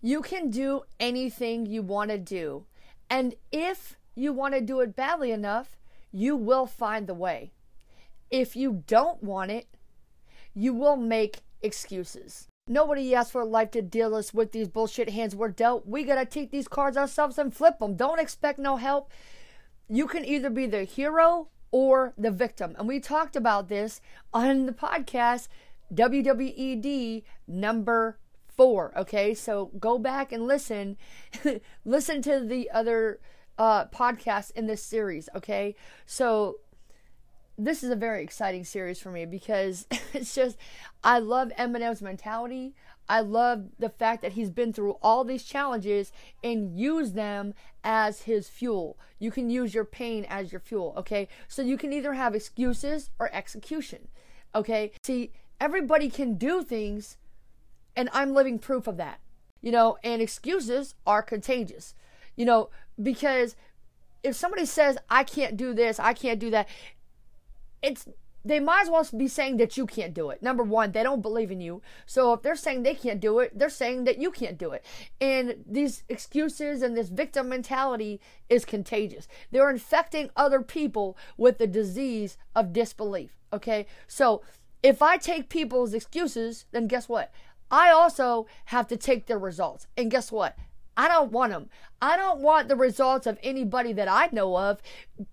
You 0.00 0.22
can 0.22 0.50
do 0.50 0.82
anything 0.98 1.66
you 1.66 1.82
want 1.82 2.10
to 2.10 2.18
do. 2.18 2.64
And 3.08 3.34
if 3.52 3.96
you 4.14 4.32
want 4.32 4.54
to 4.54 4.60
do 4.60 4.80
it 4.80 4.96
badly 4.96 5.30
enough, 5.30 5.76
you 6.12 6.36
will 6.36 6.66
find 6.66 7.06
the 7.06 7.14
way. 7.14 7.52
If 8.30 8.56
you 8.56 8.84
don't 8.86 9.22
want 9.22 9.50
it, 9.50 9.66
you 10.54 10.72
will 10.72 10.96
make 10.96 11.42
excuses. 11.62 12.48
Nobody 12.66 13.14
asked 13.14 13.32
for 13.32 13.44
life 13.44 13.72
to 13.72 13.82
deal 13.82 14.14
us 14.14 14.32
with 14.32 14.52
these 14.52 14.68
bullshit 14.68 15.10
hands 15.10 15.34
we're 15.34 15.48
dealt. 15.48 15.86
We 15.86 16.04
gotta 16.04 16.24
take 16.24 16.50
these 16.50 16.68
cards 16.68 16.96
ourselves 16.96 17.36
and 17.36 17.54
flip 17.54 17.78
them. 17.78 17.96
Don't 17.96 18.20
expect 18.20 18.58
no 18.58 18.76
help. 18.76 19.10
You 19.88 20.06
can 20.06 20.24
either 20.24 20.50
be 20.50 20.66
the 20.66 20.84
hero 20.84 21.48
or 21.72 22.14
the 22.16 22.30
victim. 22.30 22.76
And 22.78 22.86
we 22.86 23.00
talked 23.00 23.36
about 23.36 23.68
this 23.68 24.00
on 24.32 24.66
the 24.66 24.72
podcast, 24.72 25.48
WWED 25.92 27.24
number 27.48 28.18
four. 28.60 28.92
Okay, 28.94 29.32
so 29.32 29.70
go 29.80 29.98
back 29.98 30.32
and 30.32 30.46
listen. 30.46 30.98
listen 31.86 32.20
to 32.20 32.40
the 32.40 32.70
other 32.70 33.18
uh, 33.56 33.86
podcasts 33.86 34.50
in 34.50 34.66
this 34.66 34.82
series. 34.82 35.30
Okay, 35.34 35.74
so 36.04 36.56
this 37.56 37.82
is 37.82 37.88
a 37.88 37.96
very 37.96 38.22
exciting 38.22 38.64
series 38.64 39.00
for 39.00 39.10
me 39.10 39.24
because 39.24 39.86
it's 40.12 40.34
just 40.34 40.58
I 41.02 41.20
love 41.20 41.52
Eminem's 41.58 42.02
mentality. 42.02 42.74
I 43.08 43.20
love 43.20 43.64
the 43.78 43.88
fact 43.88 44.20
that 44.20 44.32
he's 44.32 44.50
been 44.50 44.74
through 44.74 44.98
all 45.02 45.24
these 45.24 45.44
challenges 45.44 46.12
and 46.44 46.78
use 46.78 47.12
them 47.12 47.54
as 47.82 48.20
his 48.20 48.50
fuel. 48.50 48.98
You 49.18 49.30
can 49.30 49.48
use 49.48 49.72
your 49.72 49.86
pain 49.86 50.26
as 50.28 50.52
your 50.52 50.60
fuel, 50.60 50.92
okay? 50.98 51.28
So 51.48 51.62
you 51.62 51.78
can 51.78 51.94
either 51.94 52.12
have 52.12 52.34
excuses 52.34 53.08
or 53.18 53.34
execution. 53.34 54.08
Okay? 54.54 54.92
See, 55.02 55.32
everybody 55.58 56.10
can 56.10 56.34
do 56.34 56.62
things 56.62 57.16
and 57.96 58.08
I'm 58.12 58.34
living 58.34 58.58
proof 58.58 58.86
of 58.86 58.96
that. 58.96 59.20
You 59.62 59.72
know, 59.72 59.98
and 60.02 60.22
excuses 60.22 60.94
are 61.06 61.22
contagious. 61.22 61.94
You 62.36 62.46
know, 62.46 62.70
because 63.00 63.56
if 64.22 64.34
somebody 64.34 64.66
says 64.66 64.98
I 65.08 65.24
can't 65.24 65.56
do 65.56 65.74
this, 65.74 65.98
I 65.98 66.12
can't 66.12 66.38
do 66.38 66.50
that, 66.50 66.68
it's 67.82 68.06
they 68.44 68.58
might 68.58 68.82
as 68.82 68.90
well 68.90 69.06
be 69.16 69.28
saying 69.28 69.58
that 69.58 69.76
you 69.76 69.86
can't 69.86 70.14
do 70.14 70.30
it. 70.30 70.42
Number 70.42 70.62
one, 70.62 70.92
they 70.92 71.02
don't 71.02 71.20
believe 71.20 71.50
in 71.50 71.60
you. 71.60 71.82
So 72.06 72.32
if 72.32 72.42
they're 72.42 72.56
saying 72.56 72.82
they 72.82 72.94
can't 72.94 73.20
do 73.20 73.38
it, 73.40 73.58
they're 73.58 73.68
saying 73.68 74.04
that 74.04 74.18
you 74.18 74.30
can't 74.30 74.56
do 74.56 74.70
it. 74.72 74.84
And 75.20 75.56
these 75.66 76.04
excuses 76.08 76.80
and 76.80 76.96
this 76.96 77.10
victim 77.10 77.50
mentality 77.50 78.18
is 78.48 78.64
contagious. 78.64 79.28
They're 79.50 79.70
infecting 79.70 80.30
other 80.36 80.62
people 80.62 81.18
with 81.36 81.58
the 81.58 81.66
disease 81.66 82.38
of 82.56 82.72
disbelief. 82.72 83.36
Okay. 83.52 83.86
So 84.06 84.42
if 84.82 85.02
I 85.02 85.18
take 85.18 85.50
people's 85.50 85.92
excuses, 85.92 86.64
then 86.72 86.86
guess 86.86 87.08
what? 87.08 87.30
I 87.70 87.90
also 87.90 88.46
have 88.66 88.88
to 88.88 88.96
take 88.96 89.26
their 89.26 89.38
results. 89.38 89.86
And 89.96 90.10
guess 90.10 90.32
what? 90.32 90.56
I 90.96 91.08
don't 91.08 91.32
want 91.32 91.52
them. 91.52 91.70
I 92.02 92.16
don't 92.16 92.40
want 92.40 92.68
the 92.68 92.76
results 92.76 93.26
of 93.26 93.38
anybody 93.42 93.92
that 93.92 94.08
I 94.08 94.28
know 94.32 94.56
of. 94.58 94.82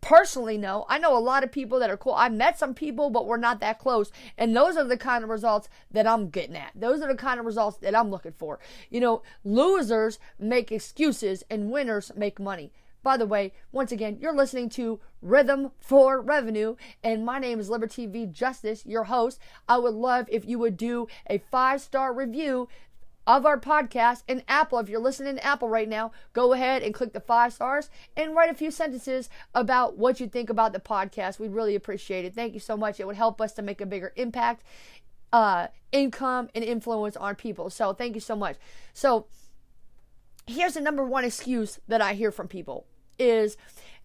Personally, 0.00 0.56
no. 0.56 0.86
I 0.88 0.98
know 0.98 1.16
a 1.16 1.20
lot 1.20 1.44
of 1.44 1.52
people 1.52 1.78
that 1.80 1.90
are 1.90 1.96
cool. 1.96 2.14
I 2.14 2.28
met 2.28 2.58
some 2.58 2.74
people, 2.74 3.10
but 3.10 3.26
we're 3.26 3.36
not 3.36 3.60
that 3.60 3.78
close. 3.78 4.10
And 4.38 4.56
those 4.56 4.76
are 4.76 4.84
the 4.84 4.96
kind 4.96 5.22
of 5.22 5.30
results 5.30 5.68
that 5.90 6.06
I'm 6.06 6.30
getting 6.30 6.56
at. 6.56 6.72
Those 6.74 7.00
are 7.02 7.08
the 7.08 7.14
kind 7.14 7.38
of 7.38 7.46
results 7.46 7.76
that 7.78 7.94
I'm 7.94 8.10
looking 8.10 8.32
for. 8.32 8.58
You 8.90 9.00
know, 9.00 9.22
losers 9.44 10.18
make 10.38 10.72
excuses 10.72 11.44
and 11.50 11.70
winners 11.70 12.10
make 12.16 12.40
money. 12.40 12.72
By 13.02 13.16
the 13.16 13.26
way, 13.26 13.52
once 13.72 13.90
again, 13.90 14.18
you're 14.20 14.34
listening 14.34 14.68
to 14.70 15.00
Rhythm 15.20 15.72
for 15.80 16.20
Revenue, 16.20 16.76
and 17.02 17.24
my 17.24 17.40
name 17.40 17.58
is 17.58 17.68
Liberty 17.68 18.06
V 18.06 18.26
Justice, 18.26 18.86
your 18.86 19.04
host. 19.04 19.40
I 19.68 19.78
would 19.78 19.94
love 19.94 20.26
if 20.28 20.44
you 20.44 20.58
would 20.60 20.76
do 20.76 21.08
a 21.28 21.38
five 21.38 21.80
star 21.80 22.12
review 22.12 22.68
of 23.26 23.44
our 23.44 23.58
podcast 23.58 24.22
in 24.28 24.42
Apple. 24.46 24.78
If 24.78 24.88
you're 24.88 25.00
listening 25.00 25.36
to 25.36 25.44
Apple 25.44 25.68
right 25.68 25.88
now, 25.88 26.12
go 26.32 26.52
ahead 26.52 26.82
and 26.82 26.94
click 26.94 27.12
the 27.12 27.20
five 27.20 27.52
stars 27.52 27.90
and 28.16 28.36
write 28.36 28.50
a 28.50 28.54
few 28.54 28.70
sentences 28.70 29.28
about 29.54 29.96
what 29.96 30.20
you 30.20 30.28
think 30.28 30.48
about 30.48 30.72
the 30.72 30.80
podcast. 30.80 31.40
We'd 31.40 31.52
really 31.52 31.74
appreciate 31.74 32.24
it. 32.24 32.34
Thank 32.34 32.54
you 32.54 32.60
so 32.60 32.76
much. 32.76 33.00
It 33.00 33.06
would 33.06 33.16
help 33.16 33.40
us 33.40 33.52
to 33.54 33.62
make 33.62 33.80
a 33.80 33.86
bigger 33.86 34.12
impact, 34.16 34.62
uh, 35.32 35.68
income, 35.90 36.50
and 36.54 36.64
influence 36.64 37.16
on 37.16 37.34
people. 37.34 37.68
So 37.70 37.92
thank 37.92 38.14
you 38.14 38.20
so 38.20 38.36
much. 38.36 38.56
So 38.92 39.26
here's 40.46 40.74
the 40.74 40.80
number 40.80 41.04
one 41.04 41.24
excuse 41.24 41.80
that 41.88 42.00
I 42.00 42.14
hear 42.14 42.30
from 42.30 42.48
people 42.48 42.86
is 43.18 43.56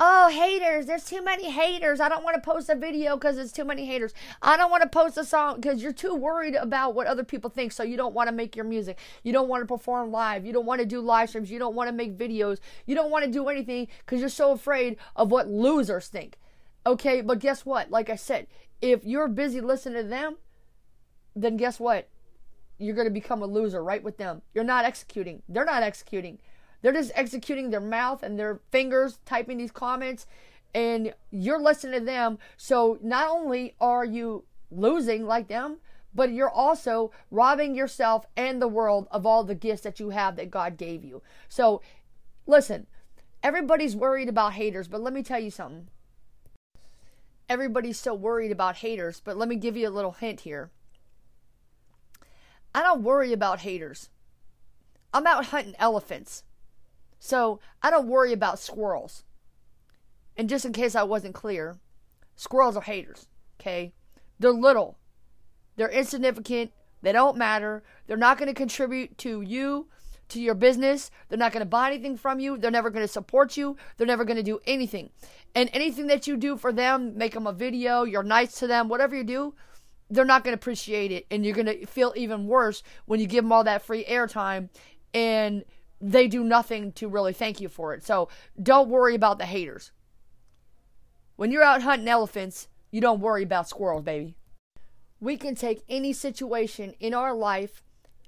Oh, 0.00 0.28
haters. 0.28 0.86
There's 0.86 1.04
too 1.04 1.24
many 1.24 1.50
haters. 1.50 1.98
I 1.98 2.08
don't 2.08 2.22
want 2.22 2.36
to 2.36 2.40
post 2.40 2.68
a 2.68 2.76
video 2.76 3.16
because 3.16 3.36
it's 3.36 3.50
too 3.50 3.64
many 3.64 3.84
haters. 3.84 4.14
I 4.40 4.56
don't 4.56 4.70
want 4.70 4.84
to 4.84 4.88
post 4.88 5.18
a 5.18 5.24
song 5.24 5.56
because 5.56 5.82
you're 5.82 5.92
too 5.92 6.14
worried 6.14 6.54
about 6.54 6.94
what 6.94 7.08
other 7.08 7.24
people 7.24 7.50
think. 7.50 7.72
So 7.72 7.82
you 7.82 7.96
don't 7.96 8.14
want 8.14 8.28
to 8.28 8.34
make 8.34 8.54
your 8.54 8.64
music. 8.64 8.96
You 9.24 9.32
don't 9.32 9.48
want 9.48 9.62
to 9.62 9.66
perform 9.66 10.12
live. 10.12 10.46
You 10.46 10.52
don't 10.52 10.66
want 10.66 10.80
to 10.80 10.86
do 10.86 11.00
live 11.00 11.30
streams. 11.30 11.50
You 11.50 11.58
don't 11.58 11.74
want 11.74 11.88
to 11.88 11.92
make 11.92 12.16
videos. 12.16 12.58
You 12.86 12.94
don't 12.94 13.10
want 13.10 13.24
to 13.24 13.30
do 13.30 13.48
anything 13.48 13.88
because 13.98 14.20
you're 14.20 14.28
so 14.28 14.52
afraid 14.52 14.98
of 15.16 15.32
what 15.32 15.48
losers 15.48 16.06
think. 16.06 16.38
Okay, 16.86 17.20
but 17.20 17.40
guess 17.40 17.66
what? 17.66 17.90
Like 17.90 18.08
I 18.08 18.16
said, 18.16 18.46
if 18.80 19.04
you're 19.04 19.26
busy 19.26 19.60
listening 19.60 20.04
to 20.04 20.08
them, 20.08 20.36
then 21.34 21.56
guess 21.56 21.80
what? 21.80 22.08
You're 22.78 22.94
going 22.94 23.08
to 23.08 23.12
become 23.12 23.42
a 23.42 23.46
loser 23.46 23.82
right 23.82 24.04
with 24.04 24.16
them. 24.16 24.42
You're 24.54 24.62
not 24.62 24.84
executing. 24.84 25.42
They're 25.48 25.64
not 25.64 25.82
executing. 25.82 26.38
They're 26.82 26.92
just 26.92 27.12
executing 27.14 27.70
their 27.70 27.80
mouth 27.80 28.22
and 28.22 28.38
their 28.38 28.60
fingers 28.70 29.18
typing 29.24 29.58
these 29.58 29.72
comments, 29.72 30.26
and 30.74 31.14
you're 31.30 31.60
listening 31.60 32.00
to 32.00 32.04
them. 32.04 32.38
So 32.56 32.98
not 33.02 33.28
only 33.28 33.74
are 33.80 34.04
you 34.04 34.44
losing 34.70 35.26
like 35.26 35.48
them, 35.48 35.78
but 36.14 36.32
you're 36.32 36.50
also 36.50 37.10
robbing 37.30 37.74
yourself 37.74 38.26
and 38.36 38.60
the 38.60 38.68
world 38.68 39.08
of 39.10 39.26
all 39.26 39.44
the 39.44 39.54
gifts 39.54 39.82
that 39.82 40.00
you 40.00 40.10
have 40.10 40.36
that 40.36 40.50
God 40.50 40.76
gave 40.76 41.04
you. 41.04 41.22
So 41.48 41.80
listen, 42.46 42.86
everybody's 43.42 43.94
worried 43.94 44.28
about 44.28 44.54
haters, 44.54 44.88
but 44.88 45.00
let 45.00 45.12
me 45.12 45.22
tell 45.22 45.38
you 45.38 45.50
something. 45.50 45.88
Everybody's 47.48 47.98
so 47.98 48.14
worried 48.14 48.50
about 48.50 48.76
haters, 48.76 49.22
but 49.24 49.36
let 49.36 49.48
me 49.48 49.56
give 49.56 49.76
you 49.76 49.88
a 49.88 49.90
little 49.90 50.12
hint 50.12 50.40
here. 50.40 50.70
I 52.74 52.82
don't 52.82 53.02
worry 53.02 53.32
about 53.32 53.60
haters. 53.60 54.10
I'm 55.14 55.26
out 55.26 55.46
hunting 55.46 55.74
elephants. 55.78 56.44
So 57.18 57.60
I 57.82 57.90
don't 57.90 58.08
worry 58.08 58.32
about 58.32 58.58
squirrels. 58.58 59.24
And 60.36 60.48
just 60.48 60.64
in 60.64 60.72
case 60.72 60.94
I 60.94 61.02
wasn't 61.02 61.34
clear, 61.34 61.76
squirrels 62.36 62.76
are 62.76 62.82
haters, 62.82 63.26
okay? 63.60 63.92
They're 64.38 64.52
little, 64.52 64.98
they're 65.76 65.90
insignificant, 65.90 66.72
they 67.02 67.12
don't 67.12 67.36
matter, 67.36 67.82
they're 68.06 68.16
not 68.16 68.38
going 68.38 68.48
to 68.48 68.54
contribute 68.54 69.18
to 69.18 69.40
you, 69.40 69.88
to 70.28 70.40
your 70.40 70.54
business, 70.54 71.10
they're 71.28 71.38
not 71.38 71.52
going 71.52 71.64
to 71.64 71.68
buy 71.68 71.88
anything 71.90 72.16
from 72.16 72.38
you, 72.38 72.56
they're 72.56 72.70
never 72.70 72.90
going 72.90 73.04
to 73.04 73.12
support 73.12 73.56
you, 73.56 73.76
they're 73.96 74.06
never 74.06 74.24
going 74.24 74.36
to 74.36 74.42
do 74.42 74.60
anything. 74.66 75.10
And 75.54 75.70
anything 75.72 76.06
that 76.08 76.26
you 76.26 76.36
do 76.36 76.56
for 76.56 76.72
them, 76.72 77.16
make 77.16 77.34
them 77.34 77.46
a 77.46 77.52
video, 77.52 78.04
you're 78.04 78.22
nice 78.22 78.58
to 78.60 78.66
them, 78.66 78.88
whatever 78.88 79.16
you 79.16 79.24
do, 79.24 79.54
they're 80.10 80.24
not 80.24 80.44
going 80.44 80.56
to 80.56 80.60
appreciate 80.60 81.10
it. 81.12 81.26
And 81.30 81.44
you're 81.44 81.54
going 81.54 81.66
to 81.66 81.86
feel 81.86 82.12
even 82.16 82.46
worse 82.46 82.82
when 83.06 83.20
you 83.20 83.26
give 83.26 83.44
them 83.44 83.52
all 83.52 83.64
that 83.64 83.82
free 83.82 84.04
airtime 84.04 84.68
and 85.14 85.64
they 86.00 86.28
do 86.28 86.44
nothing 86.44 86.92
to 86.92 87.08
really 87.08 87.32
thank 87.32 87.60
you 87.60 87.68
for 87.68 87.94
it. 87.94 88.04
So 88.04 88.28
don't 88.60 88.88
worry 88.88 89.14
about 89.14 89.38
the 89.38 89.46
haters. 89.46 89.90
When 91.36 91.50
you're 91.50 91.62
out 91.62 91.82
hunting 91.82 92.08
elephants, 92.08 92.68
you 92.90 93.00
don't 93.00 93.20
worry 93.20 93.42
about 93.42 93.68
squirrels, 93.68 94.04
baby. 94.04 94.34
We 95.20 95.36
can 95.36 95.54
take 95.54 95.82
any 95.88 96.12
situation 96.12 96.94
in 97.00 97.14
our 97.14 97.34
life 97.34 97.82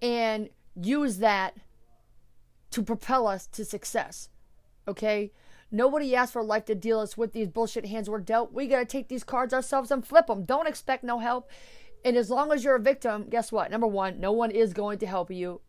and 0.00 0.48
use 0.74 1.18
that 1.18 1.56
to 2.70 2.82
propel 2.82 3.26
us 3.26 3.46
to 3.48 3.64
success. 3.64 4.28
Okay? 4.86 5.32
Nobody 5.70 6.14
asked 6.14 6.32
for 6.32 6.44
life 6.44 6.64
to 6.66 6.74
deal 6.74 7.00
us 7.00 7.16
with 7.16 7.32
these 7.32 7.48
bullshit 7.48 7.86
hands 7.86 8.08
we're 8.08 8.20
dealt. 8.20 8.52
We 8.52 8.68
got 8.68 8.78
to 8.78 8.84
take 8.84 9.08
these 9.08 9.24
cards 9.24 9.52
ourselves 9.52 9.90
and 9.90 10.06
flip 10.06 10.28
them. 10.28 10.44
Don't 10.44 10.68
expect 10.68 11.02
no 11.02 11.18
help. 11.18 11.50
And 12.04 12.16
as 12.16 12.30
long 12.30 12.52
as 12.52 12.62
you're 12.62 12.76
a 12.76 12.80
victim, 12.80 13.26
guess 13.28 13.50
what? 13.50 13.70
Number 13.70 13.86
one, 13.86 14.20
no 14.20 14.30
one 14.30 14.52
is 14.52 14.72
going 14.72 14.98
to 15.00 15.06
help 15.06 15.30
you 15.30 15.60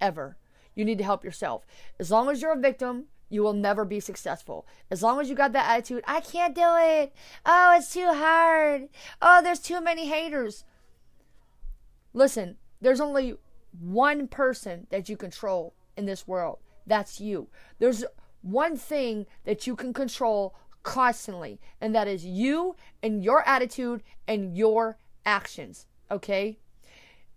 ever. 0.00 0.36
You 0.74 0.84
need 0.84 0.98
to 0.98 1.04
help 1.04 1.24
yourself. 1.24 1.66
As 1.98 2.10
long 2.10 2.28
as 2.28 2.42
you're 2.42 2.52
a 2.52 2.58
victim, 2.58 3.04
you 3.28 3.42
will 3.42 3.52
never 3.52 3.84
be 3.84 4.00
successful. 4.00 4.66
As 4.90 5.02
long 5.02 5.20
as 5.20 5.28
you 5.28 5.34
got 5.34 5.52
that 5.52 5.70
attitude, 5.70 6.04
I 6.06 6.20
can't 6.20 6.54
do 6.54 6.76
it. 6.78 7.12
Oh, 7.44 7.74
it's 7.76 7.92
too 7.92 8.12
hard. 8.12 8.88
Oh, 9.20 9.42
there's 9.42 9.60
too 9.60 9.80
many 9.80 10.06
haters. 10.06 10.64
Listen, 12.12 12.56
there's 12.80 13.00
only 13.00 13.34
one 13.80 14.28
person 14.28 14.86
that 14.90 15.08
you 15.08 15.16
control 15.16 15.74
in 15.96 16.06
this 16.06 16.28
world. 16.28 16.58
That's 16.86 17.20
you. 17.20 17.48
There's 17.78 18.04
one 18.42 18.76
thing 18.76 19.26
that 19.44 19.66
you 19.66 19.74
can 19.74 19.92
control 19.92 20.54
constantly, 20.82 21.60
and 21.80 21.94
that 21.94 22.06
is 22.06 22.24
you 22.24 22.76
and 23.02 23.24
your 23.24 23.46
attitude 23.48 24.02
and 24.28 24.56
your 24.56 24.98
actions. 25.24 25.86
Okay? 26.10 26.58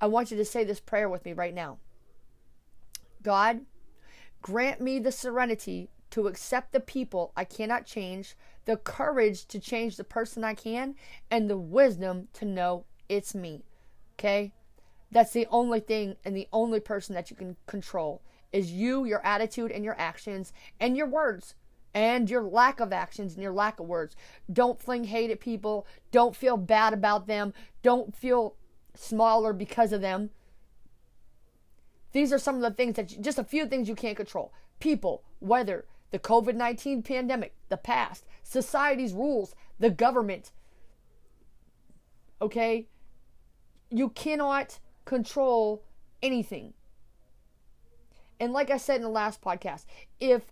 I 0.00 0.06
want 0.08 0.30
you 0.30 0.36
to 0.36 0.44
say 0.44 0.64
this 0.64 0.80
prayer 0.80 1.08
with 1.08 1.24
me 1.24 1.32
right 1.32 1.54
now. 1.54 1.78
God, 3.26 3.62
grant 4.40 4.80
me 4.80 5.00
the 5.00 5.10
serenity 5.10 5.90
to 6.10 6.28
accept 6.28 6.70
the 6.70 6.78
people 6.78 7.32
I 7.36 7.42
cannot 7.42 7.84
change, 7.84 8.36
the 8.66 8.76
courage 8.76 9.46
to 9.46 9.58
change 9.58 9.96
the 9.96 10.04
person 10.04 10.44
I 10.44 10.54
can, 10.54 10.94
and 11.28 11.50
the 11.50 11.58
wisdom 11.58 12.28
to 12.34 12.44
know 12.44 12.84
it's 13.08 13.34
me. 13.34 13.64
Okay? 14.14 14.52
That's 15.10 15.32
the 15.32 15.48
only 15.50 15.80
thing 15.80 16.14
and 16.24 16.36
the 16.36 16.46
only 16.52 16.78
person 16.78 17.16
that 17.16 17.28
you 17.28 17.34
can 17.34 17.56
control 17.66 18.22
is 18.52 18.70
you, 18.70 19.04
your 19.04 19.26
attitude, 19.26 19.72
and 19.72 19.84
your 19.84 19.98
actions, 19.98 20.52
and 20.78 20.96
your 20.96 21.08
words, 21.08 21.56
and 21.94 22.30
your 22.30 22.44
lack 22.44 22.78
of 22.78 22.92
actions 22.92 23.34
and 23.34 23.42
your 23.42 23.52
lack 23.52 23.80
of 23.80 23.86
words. 23.86 24.14
Don't 24.52 24.80
fling 24.80 25.02
hate 25.02 25.32
at 25.32 25.40
people. 25.40 25.84
Don't 26.12 26.36
feel 26.36 26.56
bad 26.56 26.92
about 26.92 27.26
them. 27.26 27.52
Don't 27.82 28.14
feel 28.14 28.54
smaller 28.94 29.52
because 29.52 29.92
of 29.92 30.00
them. 30.00 30.30
These 32.16 32.32
are 32.32 32.38
some 32.38 32.54
of 32.54 32.62
the 32.62 32.70
things 32.70 32.96
that, 32.96 33.12
you, 33.12 33.20
just 33.20 33.38
a 33.38 33.44
few 33.44 33.66
things 33.66 33.90
you 33.90 33.94
can't 33.94 34.16
control. 34.16 34.50
People, 34.80 35.22
weather, 35.38 35.84
the 36.12 36.18
COVID 36.18 36.54
19 36.54 37.02
pandemic, 37.02 37.54
the 37.68 37.76
past, 37.76 38.24
society's 38.42 39.12
rules, 39.12 39.54
the 39.78 39.90
government. 39.90 40.50
Okay? 42.40 42.86
You 43.90 44.08
cannot 44.08 44.78
control 45.04 45.84
anything. 46.22 46.72
And 48.40 48.54
like 48.54 48.70
I 48.70 48.78
said 48.78 48.96
in 48.96 49.02
the 49.02 49.10
last 49.10 49.42
podcast, 49.42 49.84
if 50.18 50.44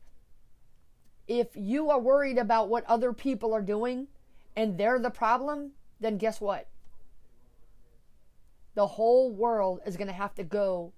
if 1.27 1.49
you 1.55 1.89
are 1.89 1.99
worried 1.99 2.37
about 2.37 2.69
what 2.69 2.85
other 2.85 3.15
people 3.15 3.55
are 3.55 3.63
doing 3.63 4.09
and 4.55 4.77
they're 4.77 4.99
the 4.99 5.09
problem, 5.09 5.71
then 5.99 6.19
guess 6.19 6.43
what? 6.43 6.69
The 8.75 8.87
whole 8.87 9.31
world 9.31 9.81
is 9.87 9.97
going 9.97 10.09
to 10.09 10.13
have 10.13 10.35
to 10.35 10.45
go 10.45 10.93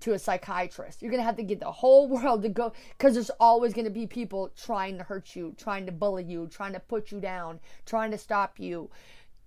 to 0.00 0.12
a 0.14 0.18
psychiatrist. 0.18 1.02
You're 1.02 1.10
going 1.10 1.20
to 1.20 1.26
have 1.26 1.36
to 1.36 1.42
get 1.42 1.60
the 1.60 1.70
whole 1.70 2.08
world 2.16 2.42
to 2.42 2.48
go 2.48 2.72
because 2.96 3.14
there's 3.14 3.30
always 3.40 3.72
going 3.72 3.84
to 3.84 3.90
be 3.90 4.06
people 4.06 4.50
trying 4.56 4.98
to 4.98 5.04
hurt 5.04 5.34
you, 5.36 5.54
trying 5.56 5.86
to 5.86 5.92
bully 5.92 6.24
you, 6.24 6.48
trying 6.48 6.72
to 6.72 6.80
put 6.80 7.10
you 7.10 7.20
down, 7.20 7.60
trying 7.86 8.10
to 8.10 8.18
stop 8.18 8.58
you. 8.58 8.90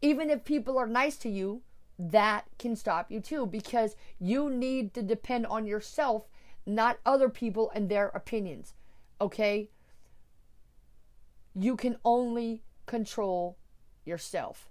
Even 0.02 0.30
if 0.30 0.44
people 0.44 0.78
are 0.78 0.88
nice 0.88 1.18
to 1.18 1.30
you, 1.30 1.62
that 1.98 2.46
can 2.58 2.76
stop 2.76 3.12
you 3.12 3.20
too 3.20 3.46
because 3.46 3.96
you 4.20 4.50
need 4.50 4.94
to 4.94 5.02
depend 5.02 5.46
on 5.46 5.66
yourself, 5.66 6.28
not 6.66 7.00
other 7.06 7.30
people 7.30 7.72
and 7.74 7.90
their 7.90 8.08
opinions. 8.10 8.74
Okay? 9.22 9.70
You 11.56 11.76
can 11.76 11.98
only 12.04 12.64
control 12.86 13.58
yourself. 14.06 14.70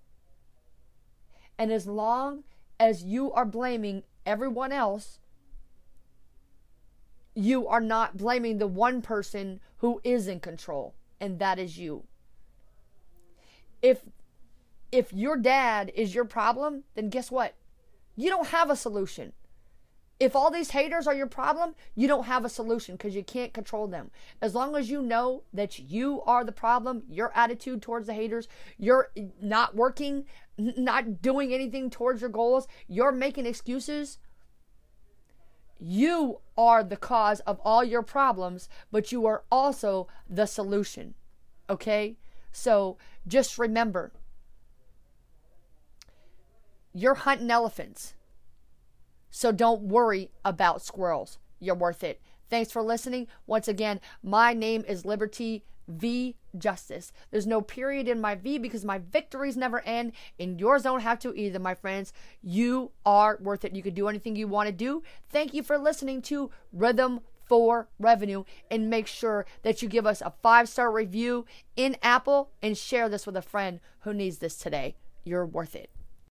And 1.59 1.71
as 1.71 1.87
long 1.87 2.45
as 2.81 3.05
you 3.05 3.33
are 3.33 3.45
blaming 3.45 4.03
everyone 4.27 4.73
else, 4.73 5.21
you 7.35 7.67
are 7.69 7.81
not 7.81 8.17
blaming 8.17 8.59
the 8.59 8.67
one 8.67 9.03
person 9.03 9.61
who 9.79 10.01
is 10.05 10.29
in 10.29 10.41
control, 10.41 10.95
and 11.21 11.39
that 11.39 11.59
is 11.59 11.79
you. 11.79 12.05
If 13.81 14.03
if 14.91 15.13
your 15.13 15.37
dad 15.37 15.91
is 15.95 16.15
your 16.15 16.27
problem, 16.27 16.85
then 16.95 17.09
guess 17.09 17.31
what? 17.31 17.55
You 18.15 18.29
don't 18.29 18.49
have 18.49 18.69
a 18.69 18.77
solution. 18.77 19.33
If 20.21 20.37
all 20.37 20.53
these 20.53 20.71
haters 20.71 21.09
are 21.09 21.15
your 21.15 21.27
problem, 21.27 21.75
you 21.97 22.07
don't 22.07 22.27
have 22.27 22.45
a 22.45 22.49
solution 22.49 22.95
because 22.95 23.17
you 23.17 23.25
can't 23.25 23.53
control 23.53 23.89
them. 23.89 24.13
As 24.41 24.55
long 24.55 24.77
as 24.77 24.89
you 24.89 25.03
know 25.03 25.43
that 25.53 25.81
you 25.81 26.23
are 26.23 26.45
the 26.45 26.53
problem, 26.53 27.03
your 27.09 27.33
attitude 27.35 27.83
towards 27.83 28.07
the 28.07 28.15
haters, 28.15 28.47
you're 28.79 29.11
not 29.41 29.75
working, 29.75 30.27
not 30.57 31.23
doing 31.23 31.53
anything 31.53 31.91
towards 31.91 32.21
your 32.21 32.31
goals, 32.31 32.69
you're 32.87 33.11
making 33.11 33.47
excuses, 33.47 34.19
you 35.85 36.39
are 36.57 36.85
the 36.85 36.97
cause 36.97 37.41
of 37.41 37.61
all 37.65 37.83
your 37.83 38.03
problems, 38.03 38.69
but 38.93 39.11
you 39.11 39.27
are 39.27 39.43
also 39.51 40.07
the 40.31 40.47
solution. 40.47 41.15
Okay? 41.69 42.17
So 42.53 42.99
just 43.27 43.59
remember 43.59 44.13
you're 46.95 47.15
hunting 47.15 47.51
elephants. 47.51 48.15
So 49.31 49.51
don't 49.51 49.83
worry 49.83 50.31
about 50.45 50.83
squirrels. 50.83 51.39
You're 51.59 51.75
worth 51.75 52.05
it. 52.05 52.21
Thanks 52.51 52.71
for 52.71 52.83
listening. 52.83 53.27
Once 53.47 53.67
again, 53.67 54.01
my 54.23 54.53
name 54.53 54.85
is 54.87 55.07
Liberty 55.07 55.65
V 55.89 56.37
Justice. 56.57 57.13
There's 57.31 57.47
no 57.47 57.61
period 57.61 58.09
in 58.09 58.21
my 58.21 58.35
V 58.35 58.59
because 58.59 58.85
my 58.85 58.99
victories 58.99 59.57
never 59.57 59.81
end, 59.81 60.13
and 60.39 60.61
yours 60.61 60.83
don't 60.83 61.01
have 61.01 61.19
to 61.21 61.35
either, 61.35 61.59
my 61.59 61.75
friends. 61.75 62.13
You 62.43 62.93
are 63.05 63.39
worth 63.41 63.65
it. 63.65 63.75
You 63.75 63.83
can 63.83 63.95
do 63.95 64.09
anything 64.09 64.37
you 64.37 64.49
want 64.49 64.69
to 64.69 64.73
do. 64.73 65.03
Thank 65.31 65.55
you 65.55 65.63
for 65.63 65.79
listening 65.79 66.23
to 66.23 66.51
Rhythm 66.73 67.21
for 67.47 67.89
Revenue, 67.99 68.45
and 68.71 68.89
make 68.89 69.07
sure 69.07 69.45
that 69.63 69.83
you 69.83 69.89
give 69.89 70.07
us 70.07 70.23
a 70.23 70.33
five 70.43 70.69
star 70.69 70.91
review 70.91 71.45
in 71.77 71.97
Apple 72.03 72.51
and 72.63 72.79
share 72.79 73.09
this 73.09 73.27
with 73.27 73.37
a 73.37 73.43
friend 73.43 73.81
who 74.01 74.15
needs 74.15 74.39
this 74.39 74.57
today. 74.57 74.97
You're 75.25 75.47
worth 75.47 75.75
it. 75.75 75.91